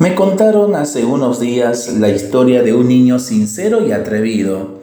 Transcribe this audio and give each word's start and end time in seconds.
Me 0.00 0.14
contaron 0.14 0.76
hace 0.76 1.04
unos 1.04 1.40
días 1.40 1.92
la 1.98 2.08
historia 2.08 2.62
de 2.62 2.72
un 2.72 2.88
niño 2.88 3.18
sincero 3.18 3.86
y 3.86 3.92
atrevido. 3.92 4.80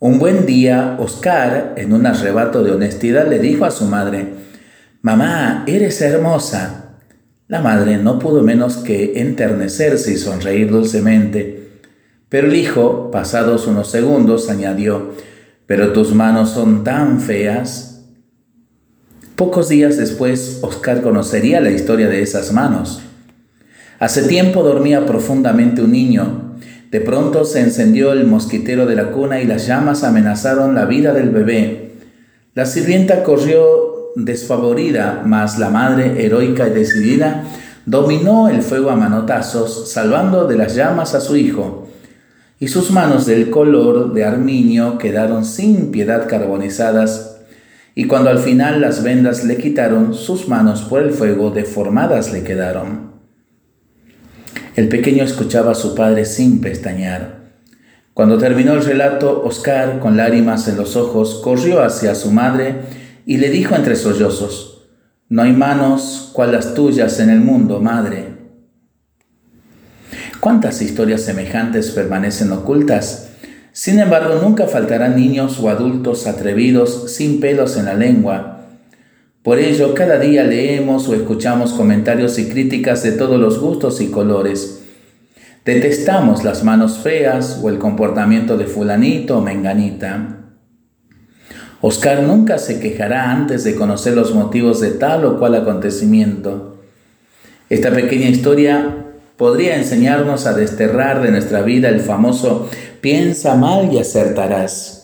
Un 0.00 0.18
buen 0.18 0.44
día, 0.44 0.96
Oscar, 0.98 1.74
en 1.76 1.92
un 1.92 2.04
arrebato 2.04 2.64
de 2.64 2.72
honestidad, 2.72 3.28
le 3.28 3.38
dijo 3.38 3.64
a 3.64 3.70
su 3.70 3.84
madre, 3.84 4.34
Mamá, 5.02 5.62
eres 5.68 6.00
hermosa. 6.00 6.96
La 7.46 7.60
madre 7.60 7.96
no 7.96 8.18
pudo 8.18 8.42
menos 8.42 8.78
que 8.78 9.20
enternecerse 9.20 10.14
y 10.14 10.16
sonreír 10.16 10.68
dulcemente. 10.68 11.68
Pero 12.28 12.48
el 12.48 12.56
hijo, 12.56 13.12
pasados 13.12 13.68
unos 13.68 13.88
segundos, 13.88 14.50
añadió, 14.50 15.12
Pero 15.66 15.92
tus 15.92 16.12
manos 16.12 16.50
son 16.50 16.82
tan 16.82 17.20
feas. 17.20 18.02
Pocos 19.36 19.68
días 19.68 19.96
después, 19.96 20.58
Oscar 20.62 21.02
conocería 21.02 21.60
la 21.60 21.70
historia 21.70 22.08
de 22.08 22.20
esas 22.20 22.52
manos. 22.52 23.00
Hace 24.04 24.24
tiempo 24.24 24.62
dormía 24.62 25.06
profundamente 25.06 25.80
un 25.80 25.92
niño. 25.92 26.58
De 26.90 27.00
pronto 27.00 27.46
se 27.46 27.60
encendió 27.60 28.12
el 28.12 28.26
mosquitero 28.26 28.84
de 28.84 28.96
la 28.96 29.12
cuna 29.12 29.40
y 29.40 29.46
las 29.46 29.66
llamas 29.66 30.04
amenazaron 30.04 30.74
la 30.74 30.84
vida 30.84 31.14
del 31.14 31.30
bebé. 31.30 31.92
La 32.52 32.66
sirvienta 32.66 33.22
corrió 33.22 34.12
desfavorida, 34.14 35.22
mas 35.24 35.58
la 35.58 35.70
madre, 35.70 36.22
heroica 36.22 36.68
y 36.68 36.72
decidida, 36.72 37.44
dominó 37.86 38.50
el 38.50 38.60
fuego 38.60 38.90
a 38.90 38.96
manotazos, 38.96 39.90
salvando 39.90 40.46
de 40.46 40.58
las 40.58 40.74
llamas 40.74 41.14
a 41.14 41.22
su 41.22 41.38
hijo. 41.38 41.88
Y 42.60 42.68
sus 42.68 42.90
manos 42.90 43.24
del 43.24 43.48
color 43.48 44.12
de 44.12 44.26
armiño 44.26 44.98
quedaron 44.98 45.46
sin 45.46 45.90
piedad 45.90 46.28
carbonizadas, 46.28 47.38
y 47.94 48.06
cuando 48.06 48.28
al 48.28 48.40
final 48.40 48.82
las 48.82 49.02
vendas 49.02 49.44
le 49.44 49.56
quitaron, 49.56 50.12
sus 50.12 50.46
manos 50.46 50.82
por 50.82 51.00
el 51.00 51.12
fuego 51.12 51.50
deformadas 51.52 52.34
le 52.34 52.42
quedaron. 52.42 53.13
El 54.76 54.88
pequeño 54.88 55.22
escuchaba 55.22 55.72
a 55.72 55.76
su 55.76 55.94
padre 55.94 56.24
sin 56.24 56.60
pestañear. 56.60 57.44
Cuando 58.12 58.38
terminó 58.38 58.72
el 58.72 58.84
relato, 58.84 59.42
Oscar, 59.44 60.00
con 60.00 60.16
lágrimas 60.16 60.66
en 60.66 60.76
los 60.76 60.96
ojos, 60.96 61.40
corrió 61.44 61.82
hacia 61.82 62.14
su 62.16 62.32
madre 62.32 62.76
y 63.24 63.36
le 63.36 63.50
dijo 63.50 63.76
entre 63.76 63.94
sollozos, 63.94 64.88
No 65.28 65.42
hay 65.42 65.52
manos 65.52 66.30
cual 66.32 66.52
las 66.52 66.74
tuyas 66.74 67.20
en 67.20 67.30
el 67.30 67.40
mundo, 67.40 67.80
madre. 67.80 68.34
¿Cuántas 70.40 70.82
historias 70.82 71.22
semejantes 71.22 71.90
permanecen 71.92 72.52
ocultas? 72.52 73.30
Sin 73.72 74.00
embargo, 74.00 74.40
nunca 74.42 74.66
faltarán 74.66 75.16
niños 75.16 75.58
o 75.60 75.68
adultos 75.68 76.26
atrevidos 76.26 77.12
sin 77.12 77.40
pelos 77.40 77.76
en 77.76 77.86
la 77.86 77.94
lengua, 77.94 78.63
por 79.44 79.58
ello, 79.58 79.92
cada 79.92 80.18
día 80.18 80.42
leemos 80.42 81.06
o 81.06 81.14
escuchamos 81.14 81.74
comentarios 81.74 82.38
y 82.38 82.48
críticas 82.48 83.02
de 83.02 83.12
todos 83.12 83.38
los 83.38 83.60
gustos 83.60 84.00
y 84.00 84.06
colores. 84.06 84.82
Detestamos 85.66 86.44
las 86.44 86.64
manos 86.64 87.00
feas 87.00 87.60
o 87.62 87.68
el 87.68 87.78
comportamiento 87.78 88.56
de 88.56 88.64
fulanito 88.64 89.36
o 89.36 89.40
menganita. 89.42 90.38
Oscar 91.82 92.22
nunca 92.22 92.56
se 92.56 92.80
quejará 92.80 93.30
antes 93.30 93.64
de 93.64 93.74
conocer 93.74 94.14
los 94.14 94.34
motivos 94.34 94.80
de 94.80 94.92
tal 94.92 95.26
o 95.26 95.38
cual 95.38 95.56
acontecimiento. 95.56 96.78
Esta 97.68 97.90
pequeña 97.90 98.30
historia 98.30 99.08
podría 99.36 99.76
enseñarnos 99.76 100.46
a 100.46 100.54
desterrar 100.54 101.20
de 101.20 101.30
nuestra 101.30 101.60
vida 101.60 101.90
el 101.90 102.00
famoso 102.00 102.70
piensa 103.02 103.56
mal 103.56 103.92
y 103.92 103.98
acertarás. 103.98 105.03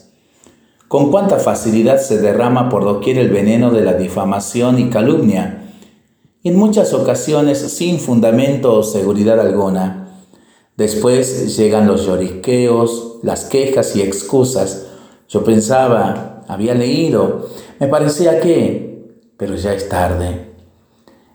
Con 0.91 1.13
cuánta 1.13 1.39
facilidad 1.39 2.01
se 2.01 2.19
derrama 2.19 2.69
por 2.69 2.83
doquier 2.83 3.17
el 3.19 3.31
veneno 3.31 3.71
de 3.71 3.83
la 3.83 3.93
difamación 3.93 4.81
y 4.81 4.91
calumnia, 4.91 5.71
en 6.43 6.57
muchas 6.57 6.93
ocasiones 6.95 7.59
sin 7.61 8.01
fundamento 8.01 8.75
o 8.75 8.83
seguridad 8.83 9.39
alguna. 9.39 10.25
Después 10.77 11.57
llegan 11.57 11.87
los 11.87 12.07
lloriqueos, 12.07 13.21
las 13.23 13.45
quejas 13.45 13.95
y 13.95 14.03
excusas. 14.03 14.89
Yo 15.29 15.45
pensaba, 15.45 16.43
había 16.49 16.75
leído, 16.75 17.47
me 17.79 17.87
parecía 17.87 18.41
que, 18.41 19.15
pero 19.37 19.55
ya 19.55 19.73
es 19.73 19.89
tarde. 19.89 20.57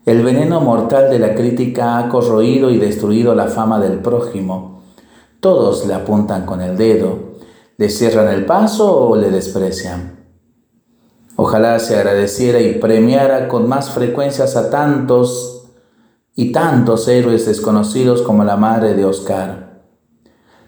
El 0.05 0.21
veneno 0.21 0.59
mortal 0.59 1.09
de 1.09 1.19
la 1.19 1.33
crítica 1.33 1.97
ha 1.97 2.09
corroído 2.09 2.71
y 2.71 2.77
destruido 2.77 3.33
la 3.33 3.47
fama 3.47 3.79
del 3.79 3.99
prójimo. 3.99 4.81
Todos 5.39 5.87
le 5.87 5.93
apuntan 5.93 6.45
con 6.45 6.61
el 6.61 6.75
dedo 6.75 7.34
le 7.77 7.89
cierran 7.89 8.29
el 8.29 8.45
paso 8.45 9.07
o 9.07 9.15
le 9.15 9.29
desprecian. 9.29 10.25
Ojalá 11.35 11.79
se 11.79 11.97
agradeciera 11.97 12.61
y 12.61 12.75
premiara 12.75 13.49
con 13.49 13.67
más 13.67 13.89
frecuencias 13.91 14.55
a 14.55 14.69
tantos 14.69 15.65
y 16.33 16.51
tantos 16.51 17.07
héroes 17.07 17.45
desconocidos 17.45 18.21
como 18.21 18.43
la 18.43 18.55
madre 18.55 18.93
de 18.93 19.05
Oscar. 19.05 19.81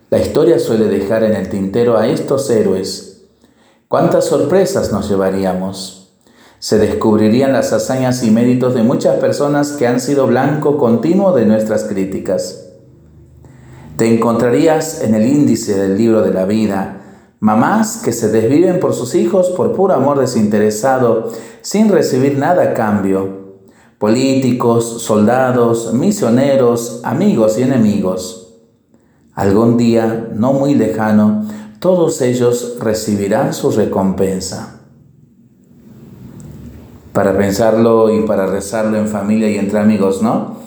La 0.10 0.20
historia 0.20 0.60
suele 0.60 0.86
dejar 0.86 1.24
en 1.24 1.36
el 1.36 1.50
tintero 1.50 1.98
a 1.98 2.08
estos 2.08 2.50
héroes. 2.50 3.26
¿Cuántas 3.88 4.26
sorpresas 4.26 4.92
nos 4.92 5.10
llevaríamos? 5.10 6.18
Se 6.60 6.78
descubrirían 6.78 7.54
las 7.54 7.72
hazañas 7.72 8.24
y 8.24 8.32
méritos 8.32 8.74
de 8.74 8.84
muchas 8.84 9.18
personas 9.18 9.74
que 9.74 9.88
han 9.88 10.00
sido 10.00 10.28
blanco 10.28 10.78
continuo 10.78 11.34
de 11.34 11.46
nuestras 11.46 11.84
críticas. 11.84 12.67
Te 13.98 14.14
encontrarías 14.14 15.02
en 15.02 15.16
el 15.16 15.26
índice 15.28 15.76
del 15.76 15.98
libro 15.98 16.22
de 16.22 16.32
la 16.32 16.46
vida 16.46 16.98
mamás 17.40 18.02
que 18.04 18.14
se 18.14 18.30
desviven 18.30 18.80
por 18.80 18.94
sus 18.94 19.16
hijos 19.16 19.50
por 19.50 19.74
puro 19.74 19.94
amor 19.94 20.20
desinteresado, 20.20 21.32
sin 21.62 21.90
recibir 21.90 22.38
nada 22.38 22.64
a 22.64 22.74
cambio, 22.74 23.58
políticos, 23.98 25.02
soldados, 25.02 25.94
misioneros, 25.94 27.02
amigos 27.04 27.58
y 27.58 27.64
enemigos. 27.64 28.56
Algún 29.34 29.78
día, 29.78 30.30
no 30.34 30.54
muy 30.54 30.74
lejano, 30.74 31.46
todos 31.80 32.22
ellos 32.22 32.78
recibirán 32.80 33.54
su 33.54 33.72
recompensa. 33.72 34.80
Para 37.14 37.38
pensarlo 37.38 38.12
y 38.12 38.26
para 38.26 38.48
rezarlo 38.48 38.98
en 38.98 39.08
familia 39.08 39.50
y 39.50 39.58
entre 39.58 39.80
amigos, 39.80 40.22
¿no? 40.22 40.67